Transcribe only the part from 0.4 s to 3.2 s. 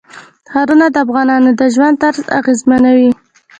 ښارونه د افغانانو د ژوند طرز اغېزمنوي.